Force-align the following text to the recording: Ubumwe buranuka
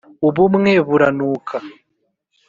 Ubumwe 0.27 0.71
buranuka 0.87 1.55